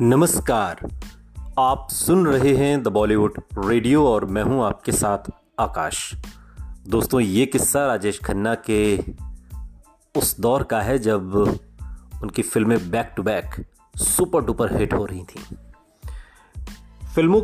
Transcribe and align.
नमस्कार। 0.00 0.90
आप 1.58 1.88
सुन 1.90 2.26
रहे 2.26 2.56
हैं 2.56 2.82
द 2.82 2.88
बॉलीवुड 2.88 3.40
रेडियो 3.66 4.06
और 4.06 4.24
मैं 4.24 4.42
हूँ 4.42 4.64
आपके 4.64 4.92
साथ 4.92 5.18
आकाश। 5.60 6.14
दोस्तों, 6.88 7.20
ये 7.20 7.46
किस्सा 7.46 7.86
राजेश 7.86 8.20
खन्ना 8.20 8.54
के 8.54 8.98
उस 10.16 10.40
दौर 10.40 10.62
का 10.62 10.80
है 10.80 10.98
जब 10.98 11.34
उनकी 12.22 12.42
फ़िल्में 12.42 12.90
back 12.90 13.12
to 13.16 13.22
back 13.22 13.66
super 13.96 14.40
duper 14.40 14.76
hit 14.76 14.94
हो 14.94 15.04
रही 15.04 15.22
थी। 15.22 15.56
फ़िल्मों 17.14 17.40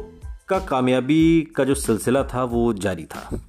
का 0.48 0.59
कामयाबी 0.59 1.52
का 1.56 1.64
जो 1.64 1.74
सिलसिला 1.74 2.24
था, 2.24 2.45
वो 2.45 2.73
जारी 2.73 3.05
था। 3.05 3.41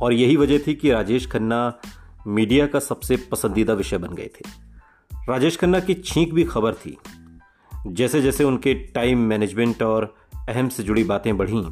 और 0.00 0.12
यही 0.12 0.36
वजह 0.36 0.58
थी 0.66 0.74
कि 0.74 0.90
राजेश 0.90 1.30
खन्ना 1.30 1.78
मीडिया 2.26 2.66
का 2.66 2.78
सबसे 2.78 3.16
पसंदीदा 3.16 3.72
विषय 3.72 3.98
बन 3.98 4.14
गए 4.14 4.30
थे। 4.36 4.50
राजेश 5.28 5.56
खन्ना 5.56 5.80
की 5.80 5.94
छींक 5.94 6.34
भी 6.34 6.44
खबर 6.44 6.74
थी। 6.74 6.98
जैसे 7.86 8.22
जैसे 8.22 8.44
उनके 8.44 8.74
टाइम 8.74 9.18
मैनेजमेंट 9.18 9.82
और 9.82 10.14
अहम 10.48 10.68
से 10.68 10.82
जुड़ी 10.82 11.04
बातें 11.04 11.36
बढ़ीं, 11.36 11.64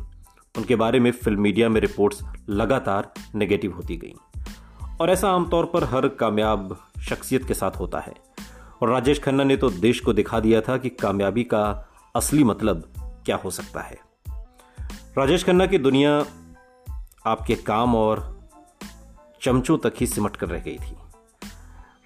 उनके 0.58 0.76
बारे 0.76 1.00
में 1.00 1.10
फ़िल्म 1.10 1.40
मीडिया 1.40 1.68
में 1.68 1.80
रिपोर्ट्स 1.80 2.22
लगातार 2.48 3.14
नेगेटिव 3.34 3.72
होती 3.72 3.96
गईं। 3.96 4.42
और 5.00 5.10
ऐसा 5.10 5.30
आमतौर 5.30 5.64
पर 5.64 5.84
हर 5.84 6.08
कामयाब 6.08 6.86
शख्सियत 7.00 7.44
के 7.44 7.54
साथ 7.54 7.70
होता 7.70 8.00
है। 8.00 8.14
और 8.82 8.90
राजेश 8.90 9.22
खन्ना 9.22 9.44
ने 9.44 9.56
तो 9.56 9.70
देश 9.70 10.00
को 10.00 10.12
दिखा 10.12 10.40
दिया 10.40 10.60
था 10.60 10.76
कि 10.76 10.88
कामयाबी 10.88 11.44
का 11.44 11.88
असली 12.16 12.44
मतलब 12.44 12.92
क्या 13.26 13.36
हो 13.36 13.50
सकता 13.50 13.80
है। 13.80 13.98
राजेश 15.18 15.44
खन्ना 15.44 15.66
की 15.66 15.78
दुनिया 15.78 16.26
आपके 17.26 17.54
काम 17.54 17.94
और 17.94 18.40
चमचों 19.42 19.78
तक 19.78 19.92
ही 20.00 20.06
सिमट 20.06 20.36
कर 20.36 20.48
रह 20.48 20.58
गई 20.58 20.78
थी। 20.78 20.96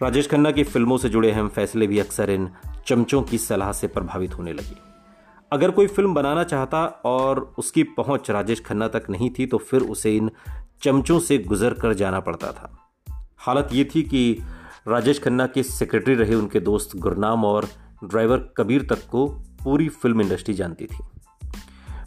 राजेश 0.02 0.30
खन्ना 0.30 0.50
की 0.50 0.64
फ़िल्मों 0.64 0.98
से 0.98 1.08
जुड़े 1.08 1.32
अहम 1.32 1.48
फैसले 1.48 1.86
भी 1.86 1.98
अक्सर 1.98 2.30
इन 2.30 2.50
चमचों 2.86 3.22
की 3.22 3.38
सलाह 3.38 3.72
से 3.72 3.86
प्रभावित 3.86 4.38
होने 4.38 4.52
लगी। 4.52 4.76
अगर 5.52 5.70
कोई 5.70 5.86
फ़िल्म 5.86 6.14
बनाना 6.14 6.44
चाहता 6.44 6.84
और 7.04 7.40
उसकी 7.58 7.82
पहुँच 7.82 8.30
राजेश 8.30 8.60
खन्ना 8.60 8.88
तक 8.88 9.06
नहीं 9.10 9.30
थी 9.30 9.46
तो 9.46 9.58
फिर 9.58 9.82
उसे 9.82 10.16
इन 10.16 10.30
चमचों 10.82 11.18
से 11.20 11.38
गुजर 11.38 11.74
कर 11.74 11.94
जाना 11.94 12.20
पड़ता 12.20 12.52
था। 12.52 12.70
हालत 13.38 13.68
ये 13.72 13.84
थी 13.84 14.02
कि 14.02 14.42
राजेश 14.88 15.22
खन्ना 15.22 15.46
के 15.46 15.62
सेक्रेटरी 15.62 16.14
रहे 16.14 16.34
उनके 16.34 16.60
दोस्त 16.60 16.96
गुरनाम 16.96 17.44
और 17.44 17.68
ड्राइवर 18.04 18.38
कबीर 18.56 18.86
तक 18.86 19.06
को 19.10 19.26
पूरी 19.64 19.88
फ़िल्म 19.88 20.20
इंडस्ट्री 20.20 20.54
जानती 20.54 20.86
थी। 20.86 21.04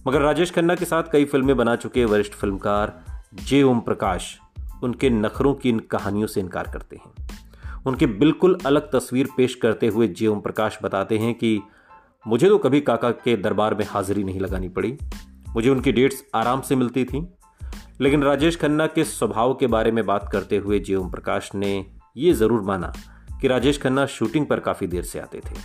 मगर 0.08 0.22
राजेश 0.22 0.52
खन्ना 0.52 0.76
के 0.76 0.86
साथ 0.86 1.04
कई 1.12 1.26
फ़िल्में 1.26 1.56
बना 1.58 1.76
चुके 1.76 2.06
वरिष्ठ 2.06 2.34
फिल्मकार 2.34 3.02
जे 3.44 3.62
ओम 3.64 3.80
प्रकाश 3.80 4.38
उनके 4.84 5.10
नखरों 5.10 5.54
की 5.54 5.70
इन 5.70 5.80
कहानियों 5.80 6.28
से 6.28 6.40
इनकार 6.40 6.70
करते 6.74 6.96
हैं। 6.96 7.28
उनकी 7.88 8.06
बिल्कुल 8.06 8.58
अलग 8.66 8.92
तस्वीर 8.92 9.28
पेश 9.38 9.56
करते 9.56 9.88
हुए 9.88 10.08
जे 10.08 10.28
ओम 10.28 10.40
प्रकाश 10.40 10.80
बताते 10.84 11.18
हैं 11.18 11.34
कि 11.34 11.62
मुझे 12.28 12.50
तो 12.50 12.58
कभी 12.58 12.82
काका 12.82 13.12
के 13.12 13.38
दरबार 13.38 13.76
में 13.76 13.86
हाजिरी 13.90 14.24
नहीं 14.24 14.40
लगानी 14.40 14.70
पड़ी। 14.70 14.98
मुझे 15.50 15.70
उनकी 15.70 15.92
डेट्स 15.92 16.26
आराम 16.36 16.62
से 16.62 16.76
मिलती 16.76 17.06
थी। 17.06 17.28
लेकिन 18.02 18.24
राजेश 18.24 18.56
खन्ना 18.56 18.88
के 18.88 19.04
स्वभाव 19.04 19.54
के 19.54 19.68
बारे 19.68 19.92
में 19.92 20.06
बात 20.06 20.30
करते 20.32 20.58
हुए 20.58 20.80
जे 20.80 20.96
ओम 20.96 21.12
प्रकाश 21.12 21.52
ने 21.56 21.86
ये 22.18 22.34
ज़रूर 22.34 22.62
माना 22.62 22.94
कि 23.42 23.48
राजेश 23.48 23.82
खन्ना 23.82 24.06
शूटिंग 24.06 24.46
पर 24.46 24.60
काफ़ी 24.60 24.88
देर 24.88 25.04
से 25.04 25.20
आते 25.20 25.38
थे। 25.38 25.56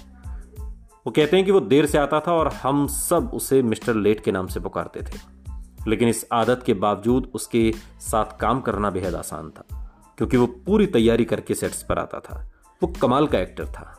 वो 1.06 1.10
कहते 1.10 1.36
हैं 1.36 1.46
कि 1.46 1.52
वो 1.52 1.60
देर 1.60 1.86
से 1.86 1.98
आता 1.98 2.20
था 2.20 2.32
और 2.32 2.48
हम 2.48 2.86
सब 2.86 3.30
उसे 3.34 3.62
मिस्टर 3.62 3.94
लेट 3.94 4.20
के 4.20 4.32
नाम 4.32 4.46
से 4.46 4.60
पुकारते 4.60 5.00
थे। 5.00 5.38
लेकिन 5.88 6.08
इस 6.08 6.26
आदत 6.32 6.62
के 6.66 6.74
बावजूद 6.74 7.30
उसके 7.34 7.72
साथ 8.00 8.38
काम 8.40 8.60
करना 8.60 8.90
बेहद 8.90 9.14
आसान 9.14 9.50
था। 9.50 9.77
क्योंकि 10.18 10.36
वो 10.36 10.46
पूरी 10.46 10.86
तैयारी 10.86 11.24
करके 11.24 11.54
सेट्स 11.54 11.82
पर 11.82 11.98
आता 11.98 12.20
था। 12.20 12.50
वो 12.82 12.92
कमाल 13.02 13.26
का 13.26 13.38
एक्टर 13.38 13.66
था। 13.66 13.94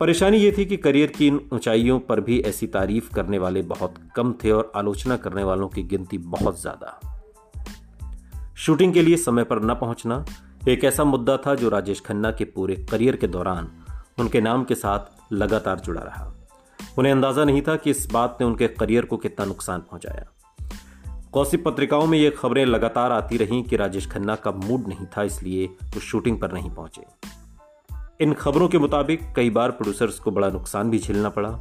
परेशानी 0.00 0.36
ये 0.36 0.54
थी 0.58 0.64
कि 0.64 0.76
करियर 0.76 1.10
की 1.10 1.26
इन 1.26 1.40
ऊंचाइयों 1.52 1.98
पर 2.00 2.20
भी 2.20 2.40
ऐसी 2.40 2.66
तारीफ़ 2.66 3.12
करने 3.14 3.38
वाले 3.38 3.62
बहुत 3.62 3.94
कम 4.16 4.32
थे 4.44 4.50
और 4.50 4.72
आलोचना 4.76 5.16
करने 5.16 5.44
वालों 5.44 5.68
की 5.68 5.82
गिनती 5.82 6.18
बहुत 6.18 6.60
ज़्यादा। 6.60 7.00
शूटिंग 8.56 8.92
के 8.94 9.02
लिए 9.02 9.16
समय 9.16 9.44
पर 9.44 9.62
न 9.62 9.74
पहुँचना 9.74 10.24
एक 10.68 10.84
ऐसा 10.84 11.04
मुद्दा 11.04 11.36
था 11.36 11.54
जो 11.54 11.68
राजेश 11.68 12.00
खन्ना 12.00 12.30
के 12.30 12.44
पूरे 12.44 12.76
करियर 12.90 13.16
के 13.16 13.26
दौरान 13.26 13.70
उनके 14.18 14.40
नाम 14.40 14.64
के 14.64 14.74
साथ 14.74 15.32
लगातार 15.32 15.80
जुड़ा 15.80 16.00
रहा। 16.00 16.32
उन्हें 16.98 17.12
अंदाज़ा 17.12 17.44
नहीं 17.44 17.62
था 17.62 17.76
कि 17.76 17.90
इस 17.90 18.06
बात 18.12 18.38
ने 18.40 18.46
उनके 18.46 18.68
करियर 18.68 19.04
को 19.04 19.16
कितना 19.16 19.46
नुकसान 19.46 19.80
पहुँचाया। 19.80 20.26
गॉसिप 21.36 21.64
पत्रिकाओं 21.64 22.06
में 22.06 22.18
ये 22.18 22.30
खबरें 22.30 22.64
लगातार 22.64 23.12
आती 23.12 23.36
रहीं 23.36 23.62
कि 23.62 23.76
राजेश 23.76 24.06
खन्ना 24.06 24.34
का 24.34 24.50
मूड 24.50 24.88
नहीं 24.88 25.06
था, 25.06 25.22
इसलिए 25.22 25.66
वो 25.66 26.00
शूटिंग 26.00 26.40
पर 26.40 26.52
नहीं 26.52 26.70
पहुँचे। 26.70 27.02
इन 28.20 28.32
खबरों 28.32 28.68
के 28.68 28.78
मुताबिक 28.78 29.20
कई 29.36 29.50
बार 29.50 29.70
प्रोड्यूसर्स 29.70 30.18
को 30.18 30.30
बड़ा 30.30 30.48
नुकसान 30.48 30.90
भी 30.90 30.98
झेलना 30.98 31.28
पड़ा। 31.28 31.60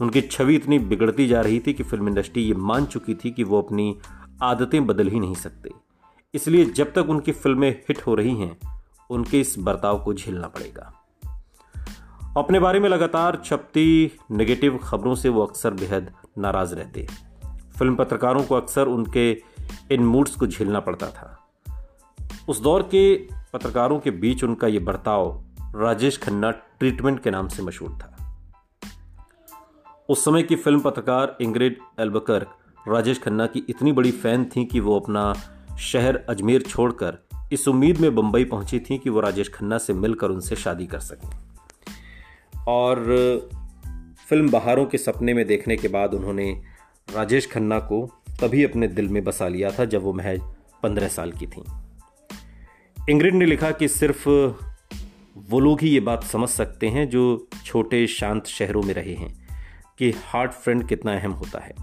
उनकी 0.00 0.20
छवि 0.20 0.54
इतनी 0.54 0.78
बिगड़ती 0.78 1.26
जा 1.26 1.40
रही 1.40 1.60
थी 1.60 1.72
कि 1.72 1.82
फ़िल्म 1.82 2.08
इंडस्ट्री 2.08 2.42
ये 2.42 2.54
मान 2.54 2.86
चुकी 2.86 3.14
थी 3.14 3.30
कि 3.30 3.44
वो 3.44 3.62
अपनी 3.62 3.98
आदतें 4.42 4.86
बदल 4.86 5.08
ही 5.08 5.20
नहीं 5.20 5.34
सकते। 5.34 5.70
इसलिए 6.34 6.64
जब 6.64 6.92
तक 6.92 7.06
उनकी 7.08 7.32
फ़िल्में 7.32 7.70
हिट 7.70 8.06
हो 8.06 8.14
रही 8.14 8.36
हैं, 8.36 8.58
उनके 9.10 9.40
इस 9.40 9.54
बर्ताव 9.58 10.02
को 10.04 10.14
झेलना 10.14 10.46
पड़ेगा। 10.46 10.92
अपने 12.36 12.60
बारे 12.60 12.80
में 12.80 12.88
लगातार 12.88 13.42
छपती 13.44 14.18
नेगेटिव 14.30 14.80
खबरों 14.82 15.14
से 15.14 15.28
वो 15.28 15.46
अक्सर 15.46 15.74
बेहद 15.74 16.12
नाराज़ 16.38 16.74
रहते 16.74 17.06
फ़िल्म 17.78 17.96
पत्रकारों 17.96 18.42
को 18.42 18.54
अक्सर 18.54 18.86
उनके 18.86 19.42
इन 19.90 20.04
मूड्स 20.04 20.36
को 20.36 20.46
झेलना 20.46 20.80
पड़ता 20.80 21.06
था। 21.06 21.48
उस 22.48 22.60
दौर 22.60 22.82
के 22.82 23.14
पत्रकारों 23.52 24.00
के 24.00 24.10
बीच 24.10 24.44
उनका 24.44 24.66
यह 24.66 24.80
बर्ताव 24.80 25.44
राजेश 25.76 26.18
खन्ना 26.18 26.50
ट्रीटमेंट 26.50 27.22
के 27.22 27.30
नाम 27.30 27.48
से 27.48 27.62
मशहूर 27.62 27.90
था। 27.90 28.10
उस 30.08 30.24
समय 30.24 30.42
की 30.42 30.56
फ़िल्म 30.56 30.80
पत्रकार 30.80 31.36
इंग्रिड 31.40 31.78
एल्बकर 32.00 32.46
राजेश 32.88 33.22
खन्ना 33.22 33.46
की 33.46 33.66
इतनी 33.68 33.92
बड़ी 33.92 34.10
फ़ैन 34.10 34.44
थी 34.44 34.64
कि 34.64 34.80
वो 34.80 35.00
अपना 35.00 35.34
शहर 35.78 36.16
अजमेर 36.28 36.62
छोड़कर 36.62 37.18
इस 37.52 37.68
उम्मीद 37.68 37.98
में 37.98 38.14
बंबई 38.14 38.44
पहुँची 38.44 38.80
थी 38.80 38.98
कि 38.98 39.10
वो 39.10 39.20
राजेश 39.20 39.48
खन्ना 39.48 39.78
से 39.78 39.92
मिलकर 39.92 40.30
उनसे 40.30 40.56
शादी 40.56 40.86
कर 40.86 40.98
सकें। 40.98 41.30
और 42.68 42.96
फ़िल्म 44.28 44.50
बहारों 44.50 44.86
के 44.86 44.98
सपने 44.98 45.34
में 45.34 45.46
देखने 45.46 45.76
के 45.76 45.88
बाद 45.88 46.14
उन्होंने 46.14 46.73
राजेश 47.14 47.46
खन्ना 47.46 47.78
को 47.78 48.06
तभी 48.40 48.64
अपने 48.64 48.88
दिल 48.88 49.08
में 49.08 49.24
बसा 49.24 49.48
लिया 49.48 49.70
था 49.70 49.84
जब 49.84 50.02
वो 50.02 50.12
महज 50.12 50.40
पंद्रह 50.82 51.08
साल 51.08 51.32
की 51.32 51.46
थी। 51.46 51.64
इंग्रिड 53.10 53.34
ने 53.34 53.46
लिखा 53.46 53.70
कि 53.70 53.88
सिर्फ़ 53.88 54.28
वो 55.50 55.60
लोग 55.60 55.80
ही 55.80 55.88
ये 55.88 56.00
बात 56.00 56.24
समझ 56.24 56.48
सकते 56.48 56.88
हैं 56.88 57.08
जो 57.08 57.48
छोटे 57.64 58.06
शांत 58.06 58.46
शहरों 58.46 58.82
में 58.82 58.94
रहे 58.94 59.14
हैं 59.14 59.48
कि 59.98 60.10
हार्ट 60.10 60.52
फ्रेंड 60.52 60.88
कितना 60.88 61.14
अहम 61.14 61.30
होता 61.30 61.58
है। 61.58 61.74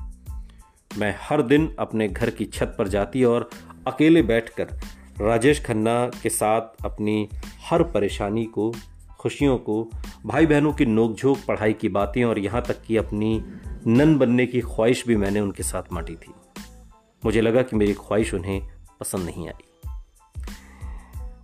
मैं 0.98 1.16
हर 1.20 1.42
दिन 1.42 1.76
अपने 1.80 2.08
घर 2.08 2.30
की 2.30 2.46
छत 2.46 2.76
पर 2.78 2.88
जाती 2.88 3.24
और 3.24 3.50
अकेले 3.88 4.22
बैठकर 4.22 4.68
राजेश 5.22 5.66
खन्ना 5.66 6.12
के 6.24 6.30
साथ 6.30 6.86
अपनी 6.86 7.30
हर 7.70 7.84
परेशानी 7.84 8.46
को, 8.46 8.74
खुशियों 9.20 9.58
को 9.58 9.90
भाई 10.26 10.46
बहनों 10.46 10.74
की 10.74 10.86
नोकझोंक, 10.86 11.38
पढ़ाई 11.48 11.74
की 11.74 11.90
बातें 11.90 12.24
और 12.24 12.40
यहाँ 12.40 12.62
तक 12.62 12.82
कि 12.82 12.98
अपनी 12.98 13.44
नन 13.88 14.18
बनने 14.18 14.46
की 14.46 14.62
ख्वाहिश 14.62 15.08
भी 15.08 15.16
मैंने 15.16 15.40
उनके 15.40 15.64
साथ 15.64 15.84
माटी 15.92 16.16
थी। 16.16 16.34
मुझे 17.26 17.42
लगा 17.42 17.62
कि 17.62 17.76
मेरी 17.76 17.94
ख्वाहिश 17.94 18.34
उन्हें 18.34 18.70
पसंद 19.00 19.26
नहीं 19.26 19.48
आई। 19.48 19.90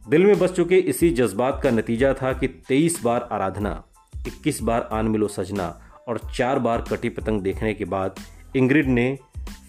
दिल 0.10 0.26
में 0.26 0.40
बस 0.40 0.52
चुके 0.52 0.78
इसी 0.78 1.10
जज्बात 1.10 1.60
का 1.64 1.72
नतीजा 1.72 2.14
था 2.14 2.34
कि 2.34 2.48
तेईस 2.48 3.04
बार 3.04 3.30
आराधना, 3.32 3.84
इक्कीस 4.28 4.62
बार 4.62 4.90
आन 4.92 5.08
मिलो 5.08 5.28
सजना 5.28 5.82
और 6.08 6.20
चार 6.38 6.60
बार 6.60 6.82
कटी 6.82 7.10
पतंग 7.10 7.42
देखने 7.42 7.74
के 7.74 7.86
बाद 7.86 8.16
इंग्रिड 8.56 8.88
ने 8.88 9.20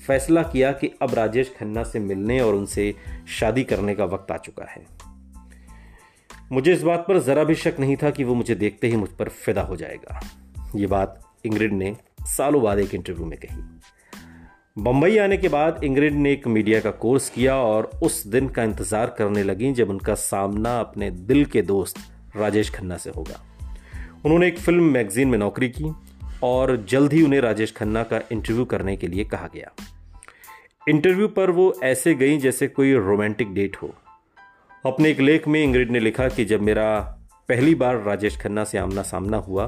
फैसला 0.07 0.43
किया 0.43 0.73
कि 0.73 0.91
अब 1.03 1.15
राजेश 1.15 1.55
खन्ना 1.59 1.85
से 1.85 1.99
मिलने 1.99 2.41
और 2.41 2.55
उनसे 2.55 2.95
शादी 3.29 3.65
करने 3.65 3.95
का 3.95 4.05
वक्त 4.05 4.31
आ 4.31 4.37
चुका 4.37 4.65
है। 4.65 4.87
मुझे 6.53 6.73
इस 6.73 6.83
बात 6.83 7.05
पर 7.09 7.19
ज़रा 7.19 7.45
भी 7.45 7.55
शक 7.55 7.75
नहीं 7.81 7.97
था 7.97 8.11
कि 8.11 8.25
वो 8.25 8.35
मुझे 8.35 8.55
देखते 8.55 8.89
ही 8.89 8.97
मुझ 8.97 9.11
पर 9.11 9.29
फिदा 9.29 9.63
हो 9.63 9.77
जाएगा। 9.77 10.21
ये 10.77 10.87
बात 10.87 11.25
इंग्रिड 11.45 11.73
ने 11.73 11.97
सालों 12.29 12.63
बाद 12.63 12.79
एक 12.79 12.95
इंटरव्यू 12.95 13.27
में 13.27 13.39
कही। 13.39 14.83
बंबई 14.83 15.17
आने 15.19 15.37
के 15.37 15.49
बाद 15.49 15.85
इंग्रिड 15.85 16.15
ने 16.15 16.33
एक 16.33 16.47
मीडिया 16.47 16.81
का 16.81 16.91
कोर्स 16.91 17.29
किया 17.31 17.57
और 17.57 17.91
उस 18.03 18.27
दिन 18.27 18.49
का 18.49 18.63
इंतज़ार 18.63 19.15
करने 19.19 19.43
लगी 19.43 19.73
जब 19.73 19.91
उनका 19.91 20.15
सामना 20.15 20.79
अपने 20.81 21.11
दिल 21.11 21.45
के 21.45 21.63
दोस्त 21.63 21.99
राजेश 22.37 22.71
खन्ना 22.71 22.97
से 22.97 23.11
होगा। 23.11 23.41
उन्होंने 24.25 24.47
एक 24.47 24.59
फ़िल्म 24.59 24.85
मैगजीन 24.85 25.29
में 25.29 25.39
नौकरी 25.39 25.69
की 25.69 25.93
और 26.43 26.77
जल्द 26.89 27.13
ही 27.13 27.23
उन्हें 27.23 27.41
राजेश 27.41 27.73
खन्ना 27.73 28.03
का 28.03 28.21
इंटरव्यू 28.33 28.65
करने 28.65 28.97
के 28.97 29.07
लिए 29.07 29.25
कहा 29.25 29.49
गया। 29.55 29.71
इंटरव्यू 30.89 31.29
पर 31.29 31.51
वो 31.51 31.73
ऐसे 31.83 32.15
गई 32.15 32.39
जैसे 32.39 32.69
कोई 32.69 32.95
रोमांटिक 32.95 33.55
डेट 33.55 33.77
हो। 33.77 33.95
अपने 34.87 35.11
एक 35.11 35.21
लेख 35.21 35.49
में 35.49 35.63
इंग्रिड 35.65 35.91
ने 35.91 36.01
लिखा 36.01 36.29
कि 36.29 36.45
जब 36.45 36.63
मेरा 36.63 36.99
पहली 37.49 37.75
बार 37.75 38.03
राजेश 38.03 38.37
खन्ना 38.37 38.65
से 38.65 38.79
आमना 38.79 39.03
सामना 39.03 39.37
हुआ, 39.37 39.67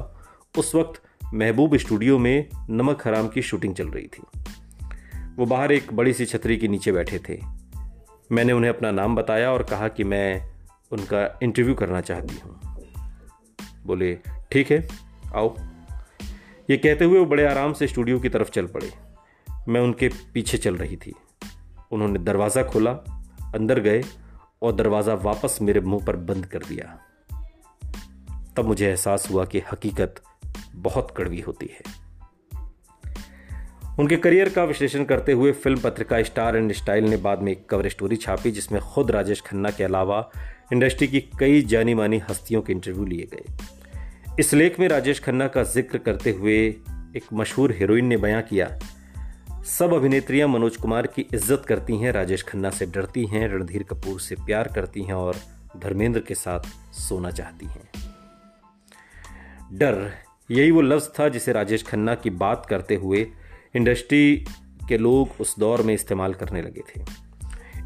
उस 0.57 0.75
वक्त 0.75 1.01
महबूब 1.33 1.77
स्टूडियो 1.77 2.19
में 2.19 2.49
नमक 2.69 3.07
हराम 3.07 3.27
की 3.27 3.41
शूटिंग 3.41 3.75
चल 3.75 3.87
रही 3.87 4.07
थी। 4.07 4.23
वो 5.35 5.45
बाहर 5.45 5.71
एक 5.71 5.93
बड़ी 5.93 6.13
सी 6.13 6.25
छतरी 6.25 6.57
के 6.57 6.67
नीचे 6.67 6.91
बैठे 6.91 7.19
थे। 7.29 7.39
मैंने 8.31 8.53
उन्हें 8.53 8.71
अपना 8.71 8.91
नाम 8.91 9.15
बताया 9.15 9.51
और 9.51 9.63
कहा 9.63 9.87
कि 9.87 10.03
मैं 10.03 10.53
उनका 10.91 11.39
इंटरव्यू 11.43 11.75
करना 11.75 12.01
चाहती 12.01 12.35
हूँ। 12.35 12.59
बोले, 13.85 14.19
ठीक 14.51 14.71
है, 14.71 14.87
आओ। 15.35 15.57
ये 16.69 16.77
कहते 16.77 17.05
हुए 17.05 17.19
वो 17.19 17.25
बड़े 17.25 17.45
आराम 17.45 17.73
से 17.73 17.87
स्टूडियो 17.87 18.19
की 18.19 18.29
तरफ़ 18.29 18.49
चल 18.49 18.67
पड़े। 18.67 18.91
मैं 19.67 19.81
उनके 19.81 20.09
पीछे 20.33 20.57
चल 20.57 20.75
रही 20.75 20.95
थी। 20.95 21.13
उन्होंने 21.91 22.19
दरवाज़ा 22.19 22.63
खोला, 22.63 22.91
अंदर 23.55 23.79
गए 23.79 24.03
और 24.61 24.75
दरवाज़ा 24.75 25.13
वापस 25.13 25.59
मेरे 25.61 25.81
मुँह 25.81 26.05
पर 26.05 26.15
बंद 26.15 26.45
कर 26.45 26.59
दिया। 26.59 26.99
तब 28.57 28.65
मुझे 28.65 28.87
एहसास 28.89 29.31
हुआ 29.31 29.45
कि 29.45 29.59
हकीकत 29.59 30.15
बहुत 30.75 31.13
कड़वी 31.17 31.39
होती 31.39 31.69
है। 31.71 31.99
उनके 33.99 34.17
करियर 34.17 34.49
का 34.49 34.63
विश्लेषण 34.63 35.03
करते 35.03 35.31
हुए 35.31 35.51
फ़िल्म 35.53 35.79
पत्रिका 35.79 36.21
स्टार 36.23 36.55
एंड 36.57 36.71
स्टाइल 36.73 37.09
ने 37.09 37.17
बाद 37.17 37.41
में 37.41 37.51
एक 37.51 37.65
कवर 37.69 37.89
स्टोरी 37.89 38.15
छापी, 38.15 38.51
जिसमें 38.51 38.81
खुद 38.83 39.11
राजेश 39.11 39.41
खन्ना 39.41 39.71
के 39.71 39.83
अलावा 39.83 40.29
इंडस्ट्री 40.73 41.07
की 41.07 41.19
कई 41.39 41.61
जानी 41.61 41.93
मानी 41.93 42.21
हस्तियों 42.29 42.61
के 42.61 42.73
इंटरव्यू 42.73 43.05
लिए 43.05 43.27
गए। 43.33 44.35
इस 44.39 44.53
लेख 44.53 44.79
में 44.79 44.87
राजेश 44.87 45.19
खन्ना 45.19 45.47
का 45.47 45.63
ज़िक्र 45.63 45.97
करते 45.97 46.31
हुए 46.31 46.57
एक 47.15 47.23
मशहूर 47.33 47.71
हीरोइन 47.71 48.05
ने 48.05 48.17
बयां 48.17 48.41
किया, 48.41 48.67
सब 49.67 49.93
अभिनेत्रियाँ 49.93 50.47
मनोज 50.47 50.77
कुमार 50.77 51.07
की 51.07 51.21
इज़्ज़त 51.33 51.65
करती 51.67 51.97
हैं, 51.97 52.11
राजेश 52.11 52.43
खन्ना 52.43 52.69
से 52.69 52.85
डरती 52.85 53.25
हैं, 53.25 53.47
रणधीर 53.47 53.83
कपूर 53.83 54.19
से 54.19 54.35
प्यार 54.35 54.67
करती 54.67 55.03
हैं 55.03 55.13
और 55.13 55.35
धर्मेंद्र 55.77 56.19
के 56.19 56.35
साथ 56.35 56.67
सोना 56.99 57.31
चाहती 57.31 57.65
हैं। 57.65 57.89
डर 59.73 60.09
यही 60.51 60.71
वो 60.71 60.81
लफ्ज़ 60.81 61.09
था 61.19 61.29
जिसे 61.29 61.51
राजेश 61.51 61.83
खन्ना 61.83 62.15
की 62.15 62.29
बात 62.29 62.65
करते 62.65 62.95
हुए 62.95 63.27
इंडस्ट्री 63.75 64.45
के 64.87 64.97
लोग 64.97 65.29
उस 65.41 65.59
दौर 65.59 65.81
में 65.81 65.93
इस्तेमाल 65.93 66.33
करने 66.33 66.61
लगे 66.61 66.81
थे। 66.81 67.05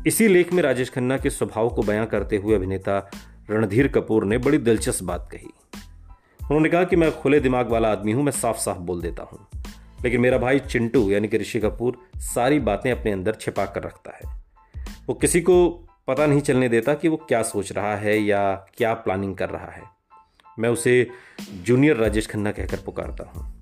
इसी 0.08 0.28
लेख 0.28 0.54
में 0.54 0.64
राजेश 0.64 0.90
खन्ना 0.90 1.18
के 1.18 1.30
स्वभाव 1.30 1.70
को 1.70 1.82
बयां 1.82 2.06
करते 2.06 2.38
हुए 2.38 2.56
अभिनेता 2.56 3.12
रणधीर 3.50 3.88
कपूर 3.88 4.26
ने 4.26 4.38
बड़ी 4.38 4.58
दिलचस्प 4.58 5.04
बात 5.04 5.30
कही। 5.32 5.48
उन्होंने 6.42 6.70
कहा 6.70 6.84
कि 6.84 6.96
मैं 6.96 7.22
खुले 7.22 7.40
दिमाग 7.40 7.70
वाला 7.70 7.92
आदमी 7.92 8.12
हूँ, 8.12 8.24
मैं 8.24 8.32
साफ़ 8.32 8.58
साफ़ 8.58 8.78
बोल 8.78 9.02
देता 9.02 9.24
हूँ। 9.24 9.48
लेकिन 10.04 10.22
मेरा 10.22 10.38
भाई 10.38 10.60
चिंटू, 10.60 11.12
यानी 11.12 11.28
कि 11.28 11.38
ऋषि 11.38 11.60
कपूर, 11.60 12.10
सारी 12.18 12.60
बातें 12.60 12.92
अपने 12.92 13.12
अंदर 13.12 13.34
छिपा 13.34 13.66
कर 13.66 13.84
रखता 13.84 14.12
है। 14.12 14.44
वो 15.08 15.14
किसी 15.14 15.42
को 15.42 15.70
पता 16.08 16.26
नहीं 16.26 16.42
चलने 16.42 16.70
देता 16.70 16.94
कि 16.94 17.08
वो 17.08 17.18
क्या 17.18 17.44
सोच 17.44 17.72
रहा 17.72 17.96
है 17.96 18.18
या 18.18 18.56
क्या 18.56 18.94
प्लानिंग 18.94 19.36
कर 19.36 19.50
रहा 19.50 19.72
है। 19.72 19.95
मैं 20.58 20.70
उसे 20.70 21.08
जूनियर 21.66 21.98
राजेश 21.98 22.28
खन्ना 22.28 22.52
कहकर 22.52 22.80
पुकारता 22.86 23.24
हूँ। 23.30 23.54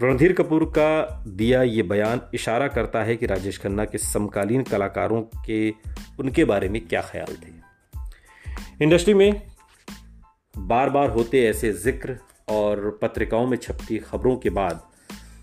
रणधीर 0.00 0.32
कपूर 0.32 0.64
का 0.64 1.22
दिया 1.28 1.62
ये 1.62 1.82
बयान 1.82 2.20
इशारा 2.34 2.68
करता 2.68 3.02
है 3.04 3.16
कि 3.16 3.26
राजेश 3.26 3.58
खन्ना 3.58 3.84
के 3.84 3.98
समकालीन 3.98 4.62
कलाकारों 4.62 5.22
के, 5.22 5.70
उनके 6.20 6.44
बारे 6.44 6.68
में 6.68 6.80
क्या 6.86 7.02
ख्याल 7.02 7.36
थे। 7.36 7.52
इंडस्ट्री 8.84 9.14
में 9.14 9.42
बार 10.54 10.90
बार 10.90 11.10
होते 11.10 11.44
ऐसे 11.46 11.72
ज़िक्र 11.72 12.16
और 12.48 12.98
पत्रिकाओं 13.02 13.46
में 13.46 13.56
छपती 13.56 13.98
खबरों 13.98 14.36
के 14.36 14.50
बाद 14.50 14.82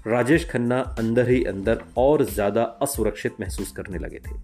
राजेश 0.08 0.50
खन्ना 0.50 0.80
अंदर 1.00 1.30
ही 1.30 1.44
अंदर 1.44 1.84
और 1.98 2.24
ज़्यादा 2.24 2.64
असुरक्षित 2.82 3.36
महसूस 3.42 3.72
करने 3.72 3.98
लगे 3.98 4.20
थे। 4.20 4.36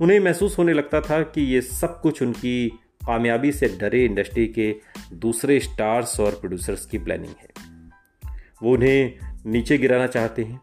उन्हें 0.00 0.18
महसूस 0.20 0.58
होने 0.58 0.72
लगता 0.72 1.00
था 1.00 1.22
कि 1.22 1.40
ये 1.44 1.60
सब 1.60 2.00
कुछ 2.00 2.22
उनकी 2.22 2.70
कामयाबी 3.06 3.52
से 3.52 3.68
डरे 3.80 4.04
इंडस्ट्री 4.04 4.46
के 4.48 4.74
दूसरे 5.12 5.58
स्टार्स 5.60 6.18
और 6.20 6.32
प्रोड्यूसर्स 6.32 6.86
की 6.86 6.98
प्लानिंग 6.98 7.34
है। 7.40 7.48
वो 8.62 8.72
उन्हें 8.72 9.18
नीचे 9.46 9.78
गिराना 9.78 10.06
चाहते 10.06 10.44
हैं। 10.44 10.60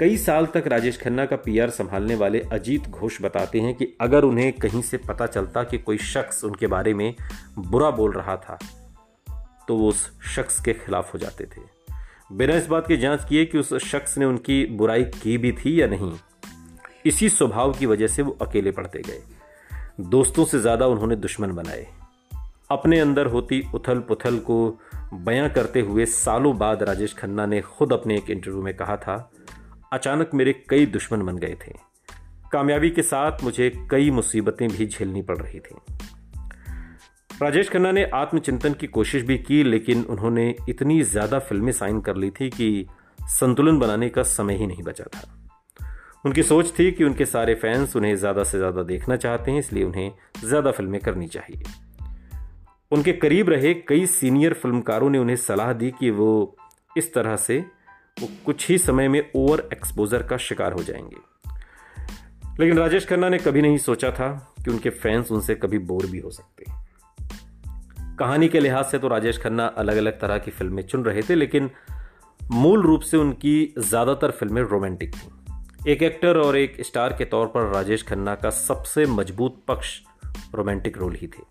कई 0.00 0.16
साल 0.16 0.46
तक 0.46 0.64
राजेश 0.66 1.00
खन्ना 1.00 1.24
का 1.26 1.36
पीआर 1.36 1.70
संभालने 1.70 2.14
वाले 2.14 2.40
अजीत 2.52 2.88
घोष 2.88 3.20
बताते 3.22 3.60
हैं 3.60 3.74
कि 3.74 3.86
अगर 4.00 4.24
उन्हें 4.24 4.52
कहीं 4.52 4.82
से 4.82 4.96
पता 4.98 5.26
चलता 5.26 5.62
कि 5.64 5.78
कोई 5.78 5.98
शख्स 5.98 6.44
उनके 6.44 6.66
बारे 6.66 6.94
में 6.94 7.14
बुरा 7.58 7.90
बोल 7.90 8.12
रहा 8.12 8.36
था 8.36 8.58
तो 9.68 9.76
वो 9.76 9.88
उस 9.88 10.10
शख्स 10.26 10.60
के 10.60 10.72
खिलाफ 10.72 11.12
हो 11.14 11.18
जाते 11.18 11.44
थे। 11.46 11.60
बिना 12.32 12.54
इस 12.54 12.66
बात 12.66 12.86
की 12.86 12.96
जाँच 12.96 13.24
किए 13.24 13.44
कि 13.44 13.58
उस 13.58 13.74
शख्स 13.84 14.18
ने 14.18 14.24
उनकी 14.24 14.64
बुराई 14.66 15.04
की 15.04 15.36
भी 15.38 15.52
थी 15.54 15.80
या 15.80 15.86
नहीं, 15.86 16.12
इसी 17.06 17.28
स्वभाव 17.28 17.72
की 17.72 17.86
वजह 17.86 18.06
से 18.06 18.22
वो 18.22 18.36
अकेले 18.42 18.70
पड़ते 18.70 19.02
गए। 19.06 19.22
दोस्तों 20.00 20.44
से 20.44 20.58
ज़्यादा 20.60 20.86
उन्होंने 20.86 21.16
दुश्मन 21.16 21.52
बनाए। 21.52 21.86
अपने 22.70 22.98
अंदर 23.00 23.26
होती 23.26 23.62
उथल 23.74 23.98
पुथल 23.98 24.38
को 24.38 24.78
बयां 25.14 25.48
करते 25.48 25.80
हुए 25.80 26.06
सालों 26.06 26.58
बाद 26.58 26.82
राजेश 26.82 27.14
खन्ना 27.14 27.46
ने 27.46 27.60
खुद 27.60 27.92
अपने 27.92 28.16
एक 28.16 28.30
इंटरव्यू 28.30 28.62
में 28.62 28.74
कहा 28.74 28.96
था, 28.96 29.30
अचानक 29.92 30.30
मेरे 30.34 30.52
कई 30.68 30.86
दुश्मन 30.86 31.22
बन 31.22 31.38
गए 31.38 31.56
थे। 31.66 31.72
कामयाबी 32.52 32.90
के 32.90 33.02
साथ 33.02 33.44
मुझे 33.44 33.70
कई 33.90 34.10
मुसीबतें 34.10 34.68
भी 34.68 34.86
झेलनी 34.86 35.22
पड़ 35.22 35.38
रही 35.38 35.60
थी। 35.60 35.76
राजेश 37.42 37.68
खन्ना 37.68 37.92
ने 37.92 38.04
आत्मचिंतन 38.04 38.72
की 38.72 38.86
कोशिश 38.86 39.22
भी 39.22 39.38
की, 39.38 39.62
लेकिन 39.62 40.04
उन्होंने 40.04 40.54
इतनी 40.68 41.02
ज़्यादा 41.02 41.38
फ़िल्में 41.38 41.72
साइन 41.72 42.00
कर 42.00 42.16
ली 42.16 42.30
थी 42.30 42.50
कि 42.50 42.86
संतुलन 43.30 43.78
बनाने 43.78 44.08
का 44.08 44.22
समय 44.22 44.56
ही 44.56 44.66
नहीं 44.66 44.82
बचा 44.82 45.04
था। 45.04 45.41
उनकी 46.24 46.42
सोच 46.42 46.72
थी 46.78 46.90
कि 46.92 47.04
उनके 47.04 47.26
सारे 47.26 47.54
फैंस 47.54 47.96
उन्हें 47.96 48.14
ज़्यादा 48.16 48.44
से 48.44 48.58
ज़्यादा 48.58 48.82
देखना 48.82 49.16
चाहते 49.16 49.50
हैं, 49.50 49.58
इसलिए 49.58 49.84
उन्हें 49.84 50.12
ज़्यादा 50.44 50.70
फ़िल्में 50.70 51.00
करनी 51.00 51.26
चाहिए। 51.26 51.62
उनके 52.92 53.12
करीब 53.12 53.48
रहे 53.50 53.74
कई 53.88 54.06
सीनियर 54.06 54.54
फिल्मकारों 54.54 55.10
ने 55.10 55.18
उन्हें 55.18 55.36
सलाह 55.36 55.72
दी 55.72 55.90
कि 55.90 56.10
वो 56.10 56.56
इस 56.96 57.12
तरह 57.14 57.36
से 57.36 57.58
वो 58.20 58.28
कुछ 58.46 58.68
ही 58.68 58.78
समय 58.78 59.08
में 59.08 59.20
ओवर 59.36 59.68
एक्सपोजर 59.72 60.22
का 60.22 60.36
शिकार 60.36 60.72
हो 60.72 60.82
जाएँगे। 60.82 61.16
लेकिन 62.60 62.78
राजेश 62.78 63.06
खन्ना 63.06 63.28
ने 63.28 63.38
कभी 63.38 63.62
नहीं 63.62 63.78
सोचा 63.78 64.10
था 64.10 64.28
कि 64.64 64.70
उनके 64.70 64.90
फैंस 64.90 65.30
उनसे 65.32 65.54
कभी 65.54 65.78
बोर 65.80 66.06
भी 66.06 66.18
हो 66.18 66.30
सकते। 66.30 66.64
कहानी 68.18 68.48
के 68.48 68.60
लिहाज 68.60 68.84
से 68.84 68.98
तो 68.98 69.08
राजेश 69.08 69.38
खन्ना 69.38 69.66
अलग 69.66 69.96
अलग 69.96 70.20
तरह 70.20 70.38
की 70.38 70.50
फ़िल्में 70.50 70.82
चुन 70.82 71.04
रहे 71.04 71.22
थे, 71.22 71.34
लेकिन 71.34 71.70
मूल 72.40 72.82
रूप 72.82 73.00
से 73.00 73.16
उनकी 73.16 73.74
ज़्यादातर 73.78 74.30
फ़िल्में 74.30 74.62
रोमांटिक 74.62 75.14
थी। 75.14 75.30
एक 75.88 76.02
एक्टर 76.02 76.36
और 76.36 76.56
एक 76.56 76.76
स्टार 76.80 77.12
के 77.12 77.24
तौर 77.24 77.46
पर 77.46 77.66
राजेश 77.66 78.02
खन्ना 78.02 78.34
का 78.34 78.50
सबसे 78.50 79.06
मज़बूत 79.06 79.56
पक्ष 79.68 79.88
रोमांटिक 80.54 80.98
रोल 80.98 81.14
ही 81.14 81.26
थे। 81.26 81.42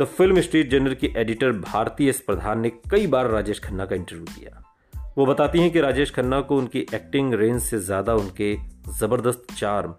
द 0.00 0.04
फ़िल्म 0.06 0.40
स्ट्रीट 0.40 0.70
जर्नल 0.70 0.94
की 0.94 1.12
एडिटर 1.16 1.52
भारती 1.52 2.08
एस 2.08 2.20
प्रधान 2.20 2.60
ने 2.60 2.70
कई 2.90 3.06
बार 3.06 3.30
राजेश 3.30 3.60
खन्ना 3.60 3.86
का 3.86 3.96
इंटरव्यू 3.96 4.24
किया। 4.24 4.62
वो 5.18 5.26
बताती 5.26 5.60
हैं 5.60 5.70
कि 5.70 5.80
राजेश 5.80 6.10
खन्ना 6.10 6.40
को 6.40 6.58
उनकी 6.58 6.80
एक्टिंग 6.94 7.34
रेंज 7.34 7.60
से 7.62 7.78
ज़्यादा 7.78 8.14
उनके 8.14 8.54
ज़बरदस्त 8.98 9.54
चार्म 9.58 9.94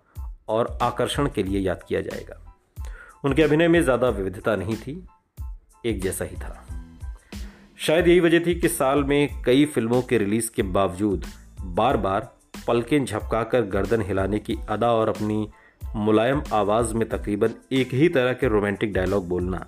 और 0.49 0.77
आकर्षण 0.81 1.29
के 1.35 1.43
लिए 1.43 1.59
याद 1.59 1.83
किया 1.87 2.01
जाएगा। 2.01 2.39
उनके 3.25 3.43
अभिनय 3.43 3.67
में 3.67 3.81
ज़्यादा 3.83 4.09
विविधता 4.09 4.55
नहीं 4.55 4.75
थी, 4.75 5.01
एक 5.85 6.01
जैसा 6.01 6.25
ही 6.25 6.35
था। 6.35 6.65
शायद 7.77 8.07
यही 8.07 8.19
वजह 8.19 8.45
थी 8.45 8.59
कि 8.59 8.67
साल 8.69 9.03
में 9.03 9.41
कई 9.45 9.65
फ़िल्मों 9.65 10.01
के 10.01 10.17
रिलीज़ 10.17 10.51
के 10.55 10.61
बावजूद 10.61 11.25
बार 11.61 11.97
बार 11.97 12.31
पलकें 12.67 13.05
झपकाकर 13.05 13.61
गर्दन 13.61 14.01
हिलाने 14.01 14.39
की 14.39 14.57
अदा 14.69 14.91
और 14.91 15.09
अपनी 15.09 15.47
मुलायम 15.95 16.43
आवाज़ 16.53 16.93
में 16.93 17.09
तकरीबन 17.09 17.53
एक 17.71 17.93
ही 17.93 18.09
तरह 18.09 18.33
के 18.33 18.47
रोमांटिक 18.47 18.93
डायलॉग 18.93 19.27
बोलना। 19.27 19.65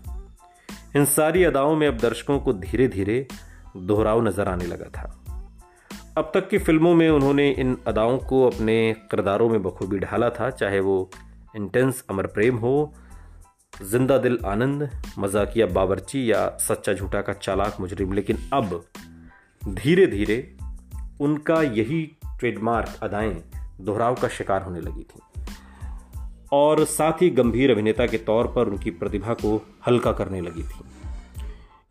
इन 0.95 1.05
सारी 1.05 1.43
अदाओं 1.43 1.75
में 1.75 1.87
अब 1.87 1.97
दर्शकों 1.97 2.39
को 2.39 2.53
धीरे 2.53 2.87
धीरे 2.87 3.27
दोहराव 3.77 4.23
नज़र 4.27 4.47
आने 4.47 4.65
लगा 4.65 4.85
था। 4.85 5.25
अब 6.17 6.31
तक 6.33 6.49
की 6.49 6.57
फ़िल्मों 6.57 6.93
में 6.95 7.09
उन्होंने 7.09 7.49
इन 7.51 7.77
अदाओं 7.87 8.17
को 8.17 8.45
अपने 8.47 8.95
किरदारों 9.11 9.49
में 9.49 9.63
बखूबी 9.63 9.99
ढाला 9.99 10.29
था, 10.29 10.49
चाहे 10.49 10.79
वो 10.79 11.09
इंटेंस 11.55 12.03
अमर 12.09 12.27
प्रेम 12.27 12.55
हो, 12.55 12.93
ज़िंदा 13.83 14.17
दिल 14.17 14.39
आनंद, 14.45 14.89
मजाकिया 15.19 15.65
बावरची 15.65 16.31
या 16.31 16.57
सच्चा 16.59 16.93
झूठा 16.93 17.21
का 17.21 17.33
चालाक 17.33 17.79
मुजरिम। 17.79 18.13
लेकिन 18.13 18.37
अब 18.53 18.83
धीरे 19.67 20.07
धीरे 20.07 20.55
उनका 21.21 21.61
यही 21.61 22.17
ट्रेडमार्क 22.39 22.99
अदाएँ 23.03 23.43
दोहराव 23.81 24.15
का 24.15 24.27
शिकार 24.27 24.63
होने 24.63 24.81
लगी 24.81 25.03
थी। 25.03 25.19
और 26.51 26.85
साथ 26.85 27.13
ही 27.13 27.29
गंभीर 27.29 27.71
अभिनेता 27.71 28.07
के 28.07 28.17
तौर 28.17 28.47
पर 28.47 28.67
उनकी 28.67 28.91
प्रतिभा 28.91 29.33
को 29.33 29.67
हल्का 29.87 30.11
करने 30.11 30.41
लगी 30.41 30.63
थी। 30.63 30.79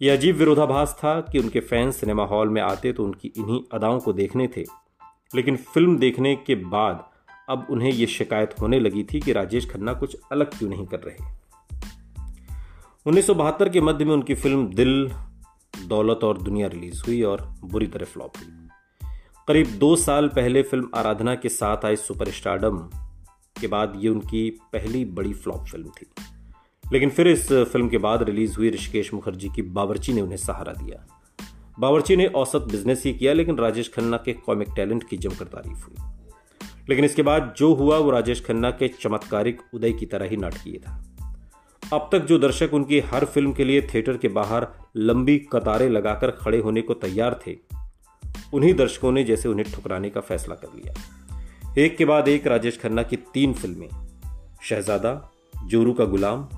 यह 0.03 0.17
अजीब 0.17 0.37
विरोधाभास 0.37 0.97
था 0.99 1.21
कि 1.21 1.39
उनके 1.39 1.61
फैंस 1.61 1.97
सिनेमा 1.97 2.25
हॉल 2.25 2.49
में 2.49 2.63
आते 2.63 2.93
तो 2.93 3.05
उनकी 3.05 3.33
इन्हीं 3.37 3.61
अदाओं 3.73 4.01
को 4.01 4.13
देखने 4.13 4.49
थे। 4.57 4.65
लेकिन 5.35 5.57
फ़िल्म 5.57 5.99
देखने 5.99 6.37
के 6.37 6.55
बाद 6.55 7.05
अब 7.49 7.67
उन्हें 7.71 7.91
यह 7.91 8.07
शिकायत 8.07 8.55
होने 8.61 8.81
लगी 8.81 9.05
थी 9.05 9.21
कि 9.21 9.33
राजेश 9.33 9.71
खन्ना 9.71 9.95
कुछ 9.95 10.17
अलग 10.33 10.59
क्यों 10.59 10.71
नहीं 10.71 10.87
कर 10.87 11.01
रहे। 11.01 11.35
उन्नीस 13.07 13.27
सौ 13.27 13.35
बहत्तर 13.35 13.69
के 13.69 13.81
मध्य 13.81 14.05
में 14.05 14.13
उनकी 14.13 14.35
फ़िल्म 14.35 14.67
दिल, 14.67 15.13
दौलत 15.87 16.21
और 16.25 16.43
दुनिया 16.43 16.67
रिलीज़ 16.67 17.03
हुई 17.07 17.23
और 17.23 17.55
बुरी 17.65 17.87
तरह 17.87 18.05
फ्लॉप 18.05 18.33
हुई। 18.37 18.64
करीब 19.49 19.67
दो 19.67 19.97
साल 19.97 20.29
पहले 20.29 20.63
फ़िल्म 20.63 20.89
आराधना 20.95 21.35
के 21.35 21.49
साथ 21.49 21.85
आई 21.85 21.97
सुपरस्टारडम 21.97 22.79
के 23.61 23.67
बाद 23.67 23.93
ये 23.97 24.09
उनकी 24.09 24.51
पहली 24.51 25.05
बड़ी 25.05 25.33
फ्लॉप 25.33 25.65
फ़िल्म 25.65 25.89
थी। 25.89 26.07
लेकिन 26.93 27.11
फिर 27.11 27.29
इस 27.29 27.53
फ़िल्म 27.53 27.89
के 27.89 27.99
बाद 27.99 28.23
रिलीज़ 28.23 28.57
हुई 28.57 28.71
ऋषिकेश 28.71 29.15
मुखर्जी 29.15 29.49
की 29.49 29.63
बावर्ची 29.63 30.13
ने 30.13 30.21
उन्हें 30.21 30.37
सहारा 30.37 30.73
दिया। 30.73 31.07
बावर्ची 31.79 32.17
ने 32.17 32.27
औसत 32.27 32.59
बिज़नेस 32.59 33.03
ही 33.05 33.15
किया, 33.15 33.33
लेकिन 33.33 33.57
राजेश 33.57 33.93
खन्ना 33.95 34.17
के 34.17 34.33
कॉमिक 34.33 34.69
टैलेंट 34.77 35.09
की 35.09 35.17
जमकर 35.17 35.45
तारीफ़ 35.45 35.87
हुई। 35.87 36.13
लेकिन 36.89 37.05
इसके 37.05 37.23
बाद 37.23 37.55
जो 37.57 37.75
हुआ, 37.75 37.99
वो 37.99 38.11
राजेश 38.11 38.45
खन्ना 38.45 38.71
के 38.71 38.89
चमत्कारिक 38.89 39.63
उदय 39.75 39.93
की 39.93 40.07
तरह 40.07 40.27
ही 40.27 40.37
नाटकीय 40.37 40.79
था। 40.79 41.05
अब 41.93 42.09
तक 42.13 42.19
जो 42.19 42.39
दर्शक 42.39 42.71
उनकी 42.75 43.01
हर 43.01 43.25
फ़िल्म 43.25 43.53
के 43.53 43.65
लिए 43.65 43.83
थिएटर 43.83 44.17
के 44.17 44.29
बाहर 44.29 44.67
लंबी 44.97 45.39
कतारें 45.39 45.89
लगाकर 45.89 46.31
खड़े 46.31 46.59
होने 46.59 46.83
को 46.83 46.95
तैयार 46.95 47.41
थे 47.47 47.74
उन्हीं 48.55 48.75
दर्शकों 48.75 49.13
ने 49.13 49.25
जैसे 49.25 49.49
उन्हें 49.49 49.73
ठुकराने 49.73 50.11
का 50.11 50.21
फैसला 50.21 50.55
कर 50.55 50.69
लिया। 50.75 50.95
एक 51.79 51.97
के 51.97 52.05
बाद 52.05 52.29
एक 52.29 52.47
राजेश 52.47 52.79
खन्ना 52.79 53.03
की 53.03 53.17
तीन 53.35 53.53
फ़िल्में, 53.53 53.89
शहजादा, 54.63 55.31
जोरू 55.67 55.93
का 55.93 56.05
गुलाम 56.05 56.49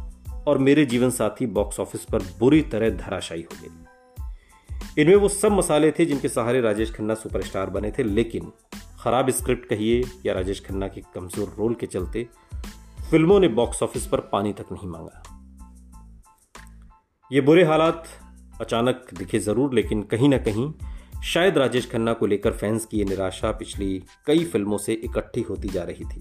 और 0.49 0.59
मेरे 0.59 0.85
जीवन 0.85 1.11
साथी 1.11 1.47
बॉक्स 1.47 1.81
ऑफ़िस 1.81 2.05
पर 2.05 2.23
बुरी 2.39 2.63
तरह 2.63 2.91
धराशायी 2.97 3.43
हो 3.43 3.57
गई। 3.63 5.03
इनमें 5.03 5.17
वो 5.17 5.29
सब 5.29 5.53
मसाले 5.53 5.91
थे 5.91 6.05
जिनके 6.05 6.29
सहारे 6.29 6.61
राजेश 6.61 6.93
खन्ना 6.93 7.15
सुपरस्टार 7.15 7.71
बने 7.71 7.91
थे, 7.91 8.03
लेकिन 8.03 8.53
खराब 9.01 9.31
स्क्रिप्ट 9.31 9.69
कहिए 9.69 10.03
या 10.27 10.35
राजेश 10.35 10.65
खन्ना 10.67 10.89
के 10.89 11.01
कमज़ोर 11.15 11.55
रोल 11.59 11.75
के 11.75 11.87
चलते 11.87 12.27
फ़िल्मों 13.11 13.41
ने 13.41 13.49
बॉक्स 13.49 13.83
ऑफ़िस 13.83 14.07
पर 14.07 14.21
पानी 14.33 14.53
तक 14.53 14.73
नहीं 14.73 14.89
मांगा। 14.89 15.23
ये 17.31 17.41
बुरे 17.41 17.65
हालात 17.65 18.05
अचानक 18.61 19.07
दिखे 19.15 19.39
ज़रूर, 19.39 19.75
लेकिन 19.75 20.03
कहीं 20.03 20.29
ना 20.29 20.39
कहीं 20.39 20.73
शायद 21.27 21.57
राजेश 21.59 21.89
खन्ना 21.91 22.13
को 22.13 22.27
लेकर 22.27 22.53
फैंस 22.53 22.85
की 22.87 22.99
ये 22.99 23.05
निराशा 23.05 23.51
पिछली 23.51 24.03
कई 24.27 24.45
फ़िल्मों 24.45 24.77
से 24.79 24.93
इकट्ठी 24.95 25.41
होती 25.41 25.69
जा 25.69 25.83
रही 25.83 26.05
थी। 26.05 26.21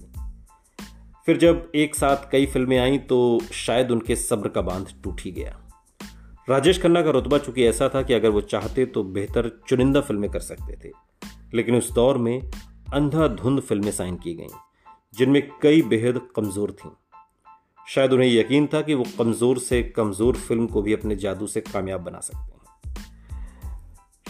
फिर 1.26 1.36
जब 1.36 1.70
एक 1.74 1.94
साथ 1.94 2.30
कई 2.32 2.46
फ़िल्में 2.46 2.78
आईं 2.78 2.98
तो 2.98 3.18
शायद 3.52 3.90
उनके 3.90 4.16
सब्र 4.16 4.48
का 4.48 4.60
बाँध 4.60 4.88
टूट 5.04 5.20
ही 5.20 5.30
गया। 5.32 5.56
राजेश 6.50 6.82
खन्ना 6.82 7.02
का 7.02 7.10
रुतबा 7.10 7.38
चूँकि 7.38 7.64
ऐसा 7.64 7.88
था 7.88 8.02
कि 8.02 8.14
अगर 8.14 8.28
वो 8.28 8.40
चाहते 8.40 8.86
तो 8.86 9.02
बेहतर 9.04 9.50
चुनिंदा 9.68 10.00
फ़िल्में 10.00 10.30
कर 10.30 10.40
सकते 10.40 10.76
थे। 10.84 10.92
लेकिन 11.54 11.74
उस 11.74 11.92
दौर 11.92 12.18
में 12.18 12.50
अंधाधुंध 12.94 13.60
फ़िल्में 13.60 13.90
साइन 13.92 14.16
की 14.16 14.34
गईं, 14.34 14.48
जिनमें 15.14 15.42
कई 15.62 15.82
बेहद 15.82 16.20
कमज़ोर 16.36 16.72
थीं। 16.72 16.90
शायद 17.88 18.12
उन्हें 18.12 18.28
यकीन 18.28 18.66
था 18.66 18.82
कि 18.82 18.94
वो 18.94 19.04
कमज़ोर 19.18 19.58
से 19.58 19.82
कमज़ोर 19.82 20.36
फ़िल्म 20.36 20.66
को 20.66 20.82
भी 20.82 20.92
अपने 20.92 21.16
जादू 21.16 21.46
से 21.46 21.60
कामयाब 21.62 22.00
बना 22.00 22.20
सकते 22.20 22.40
हैं। 22.40 22.55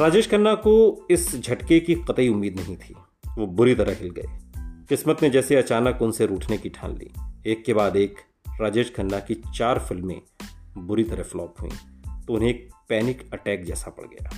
राजेश 0.00 0.30
खन्ना 0.30 0.54
को 0.54 1.06
इस 1.10 1.36
झटके 1.36 1.80
की 1.80 1.94
कतई 1.94 2.28
उम्मीद 2.28 2.60
नहीं 2.60 2.76
थी। 2.76 2.94
वो 3.38 3.46
बुरी 3.46 3.74
तरह 3.74 3.92
हिल 3.92 4.10
गए। 4.10 4.26
किस्मत 4.88 5.22
ने 5.22 5.30
जैसे 5.30 5.56
अचानक 5.56 6.02
उनसे 6.02 6.26
रूठने 6.26 6.58
की 6.58 6.68
ठान 6.68 6.96
ली। 6.96 7.10
एक 7.46 7.64
के 7.64 7.74
बाद 7.74 7.96
एक, 7.96 8.14
राजेश 8.60 8.92
खन्ना 8.96 9.18
की 9.18 9.34
चार 9.34 9.78
फ़िल्में 9.78 10.20
बुरी 10.78 11.04
तरह 11.04 11.22
फ्लॉप 11.22 11.54
हुई 11.60 11.70
तो 12.26 12.34
उन्हें 12.34 12.48
एक 12.48 12.68
पैनिक 12.88 13.30
अटैक 13.32 13.64
जैसा 13.64 13.90
पड़ 13.90 14.04
गया। 14.04 14.30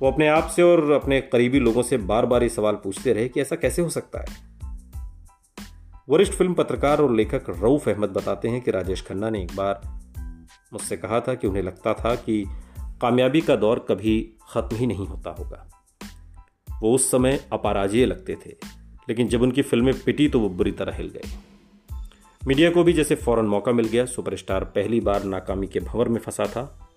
वो 0.00 0.10
अपने 0.10 0.28
आप 0.28 0.48
से 0.48 0.62
और 0.62 0.90
अपने 0.90 1.20
करीबी 1.20 1.58
लोगों 1.58 1.82
से 1.82 1.96
बार 1.96 2.26
बार 2.26 2.42
ये 2.42 2.48
सवाल 2.48 2.74
पूछते 2.74 3.12
रहे 3.12 3.28
कि 3.28 3.40
ऐसा 3.40 3.56
कैसे 3.56 3.82
हो 3.82 3.88
सकता 3.88 4.20
है? 4.20 4.26
वरिष्ठ 6.08 6.32
फ़िल्म 6.32 6.54
पत्रकार 6.54 7.00
और 7.00 7.14
लेखक 7.14 7.44
रऊफ 7.48 7.88
अहमद 7.88 8.10
बताते 8.10 8.48
हैं 8.48 8.60
कि 8.60 8.70
राजेश 8.70 9.02
खन्ना 9.02 9.30
ने 9.30 9.42
एक 9.42 9.56
बार 9.56 9.80
मुझसे 10.72 10.96
कहा 10.96 11.20
था 11.20 11.34
कि 11.34 11.46
उन्हें 11.46 11.62
लगता 11.62 11.94
था 11.94 12.14
कि 12.14 12.46
कामयाबी 13.00 13.40
का 13.40 13.56
दौर 13.56 13.86
कभी 13.88 14.30
खत्म 14.50 14.76
ही 14.76 14.86
नहीं 14.86 15.06
होता 15.06 15.30
होगा। 15.30 15.66
वो 16.82 16.94
उस 16.94 17.10
समय 17.10 17.48
अपराजीय 17.52 18.06
लगते 18.06 18.36
थे, 18.46 18.50
लेकिन 19.08 19.28
जब 19.28 19.42
उनकी 19.42 19.62
फ़िल्में 19.62 19.94
पिटी 20.02 20.28
तो 20.28 20.40
वो 20.40 20.48
बुरी 20.48 20.72
तरह 20.72 20.96
हिल 20.96 21.08
गए। 21.08 21.28
मीडिया 22.46 22.70
को 22.70 22.84
भी 22.84 22.92
जैसे 22.92 23.14
फ़ौरन 23.14 23.44
मौका 23.44 23.72
मिल 23.72 23.86
गया, 23.86 24.04
सुपरस्टार 24.04 24.64
पहली 24.64 25.00
बार 25.00 25.24
नाकामी 25.24 25.66
के 25.66 25.80
भंवर 25.80 26.08
में 26.08 26.20
फंसा 26.20 26.44
था। 26.44 26.88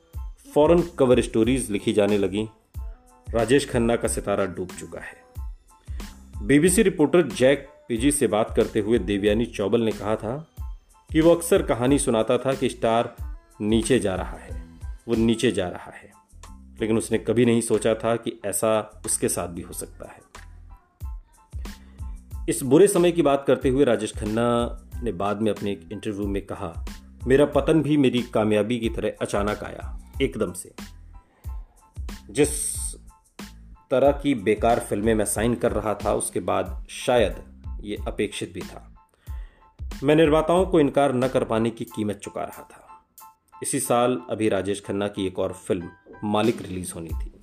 फ़ौरन 0.54 0.82
कवर 1.00 1.22
स्टोरीज 1.22 1.70
लिखी 1.72 1.94
जाने 1.94 2.18
लगी। 2.18 2.48
राजेश 3.30 3.70
खन्ना 3.70 3.96
का 3.96 4.08
सितारा 4.08 4.46
डूब 4.46 4.70
चुका 4.80 5.00
है। 5.00 5.24
बीबीसी 6.46 6.82
रिपोर्टर 6.82 7.22
जैक 7.28 7.68
पीजी 7.88 8.12
से 8.12 8.28
बात 8.28 8.56
करते 8.56 8.80
हुए 8.80 9.00
देवयानी 9.00 9.46
चौबल 9.46 9.82
ने 9.82 9.92
कहा 9.92 10.16
था 10.16 10.38
कि 11.12 11.22
वो 11.22 11.36
अक्सर 11.36 11.62
कहानी 11.62 12.00
सुनाता 12.00 12.38
था 12.38 12.54
कि 12.54 12.70
स्टार 12.70 13.16
नीचे 13.62 14.00
जा 14.00 14.16
रहा 14.16 14.38
है। 14.38 14.63
वो 15.08 15.16
नीचे 15.16 15.52
जा 15.52 15.70
रहा 15.70 15.92
है। 15.92 16.12
लेकिन 16.82 16.98
उसने 16.98 17.18
कभी 17.18 17.46
नहीं 17.46 17.62
सोचा 17.62 17.96
था 17.96 18.16
कि 18.16 18.40
ऐसा 18.46 19.02
उसके 19.06 19.30
साथ 19.30 19.48
भी 19.48 19.62
हो 19.62 19.74
सकता 19.74 20.12
है। 20.12 20.34
इस 22.50 22.64
बुरे 22.64 22.88
समय 22.88 23.12
की 23.12 23.22
बात 23.22 23.44
करते 23.48 23.70
हुए 23.70 23.84
राजेश 23.84 24.14
खन्ना 24.14 24.80
ने 25.04 25.12
बाद 25.12 25.42
में 25.42 25.52
अपने 25.52 25.72
एक 25.72 25.90
इंटरव्यू 25.92 26.28
में 26.28 26.46
कहा, 26.46 26.86
मेरा 27.28 27.46
पतन 27.46 27.82
भी 27.82 27.98
मेरी 27.98 28.22
कामयाबी 28.22 28.80
की 28.80 28.90
तरह 28.90 29.12
अचानक 29.22 29.64
आया, 29.64 30.12
एकदम 30.22 30.54
से। 30.54 30.74
जिस 32.30 32.76
तरह 33.92 34.12
की 34.12 34.36
बेकार 34.36 34.80
फ़िल्में 34.80 35.16
मैं 35.16 35.26
साइन 35.26 35.56
कर 35.56 35.72
रहा 35.72 35.94
था, 35.94 36.14
उसके 36.14 36.40
बाद 36.40 36.86
शायद 36.90 37.64
ये 37.82 37.98
अपेक्षित 38.08 38.54
भी 38.54 38.62
था। 38.62 39.10
मैं 40.04 40.16
निर्माताओं 40.16 40.66
को 40.66 40.80
इनकार 40.80 41.14
न 41.14 41.28
कर 41.28 41.44
पाने 41.44 41.70
की 41.70 41.86
कीमत 41.86 42.16
चुका 42.16 42.42
रहा 42.42 42.64
था। 42.64 42.93
इसी 43.64 43.80
साल 43.80 44.22
अभी 44.30 44.50
राजेश 44.50 44.84
खन्ना 44.86 45.08
की 45.08 45.28
एक 45.28 45.40
और 45.40 45.54
फ़िल्म, 45.54 45.90
मालिक 46.24 46.62
रिलीज़ 46.62 46.94
होनी 46.94 47.10
थी। 47.10 47.42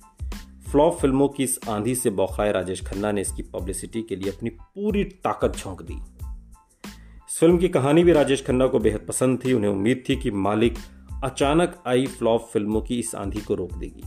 फ्लॉप 0.71 0.97
फ़िल्मों 0.97 1.27
की 1.27 1.43
इस 1.43 1.59
आंधी 1.69 1.95
से 1.95 2.09
बौखाए 2.09 2.51
राजेश 2.51 2.81
खन्ना 2.85 3.11
ने 3.11 3.21
इसकी 3.21 3.41
पब्लिसिटी 3.41 4.01
के 4.01 4.15
लिए 4.15 4.31
अपनी 4.31 4.49
पूरी 4.49 5.03
ताकत 5.03 5.53
झोंक 5.57 5.81
दी। 5.81 5.93
इस 5.93 7.37
फ़िल्म 7.39 7.57
की 7.57 7.69
कहानी 7.69 8.03
भी 8.03 8.11
राजेश 8.11 8.45
खन्ना 8.45 8.67
को 8.67 8.79
बेहद 8.79 9.05
पसंद 9.07 9.39
थी। 9.45 9.53
उन्हें 9.53 9.71
उम्मीद 9.71 10.03
थी 10.09 10.15
कि 10.15 10.31
मालिक 10.31 10.77
अचानक 11.23 11.83
आई 11.87 12.07
फ्लॉप 12.07 12.49
फ़िल्मों 12.53 12.81
की 12.81 12.99
इस 12.99 13.15
आंधी 13.15 13.41
को 13.41 13.55
रोक 13.55 13.73
देगी। 13.73 14.03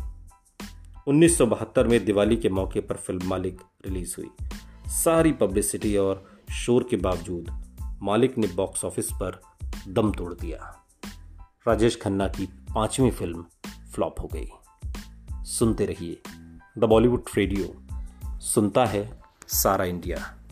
1972 1.09 1.87
में 1.87 2.04
दिवाली 2.04 2.37
के 2.37 2.49
मौके 2.49 2.80
पर 2.80 2.94
फ़िल्म 2.94 3.28
मालिक 3.28 3.61
रिलीज़ 3.87 4.14
हुई। 4.18 4.30
सारी 4.87 5.33
पब्लिसिटी 5.33 5.97
और 5.97 6.30
शोर 6.52 6.87
के 6.90 6.97
बावजूद 6.97 7.62
मालिक 8.02 8.38
ने 8.38 8.47
बॉक्स 8.47 8.85
ऑफ़िस 8.85 9.12
पर 9.12 9.40
दम 9.88 10.12
तोड़ 10.12 10.35
दिया। 10.35 10.83
राजेश 11.68 12.00
खन्ना 12.02 12.26
की 12.26 12.47
पांचवी 12.47 13.11
फ़िल्म 13.11 13.47
फ्लॉप 13.94 14.21
हो 14.21 14.30
गई। 14.35 14.47
सुनते 15.44 15.87
रहिए 15.87 16.23
द 16.78 16.85
बॉलीवुड 16.85 17.25
रेडियो। 17.37 17.83
सुनता 18.40 18.87
है 18.87 19.23
सारा 19.49 19.85
इंडिया। 19.85 20.43